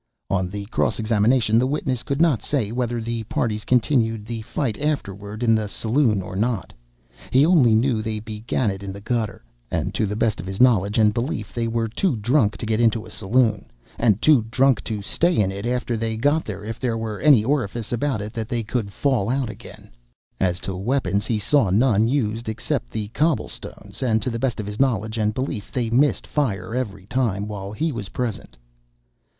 [0.31, 4.75] (On the cross examination, the witness could not say whether the parties continued the fight
[4.81, 6.73] afterward in the saloon or not
[7.29, 10.59] he only knew they began it in the gutter, and to the best of his
[10.59, 13.65] knowledge and belief they were too drunk to get into a saloon,
[13.99, 17.43] and too drunk to stay in it after they got there if there were any
[17.43, 19.91] orifice about it that they could fall out again.
[20.39, 24.59] As to weapons, he saw none used except the cobble stones, and to the best
[24.59, 28.57] of his knowledge and belief they missed fire every time while he was present.)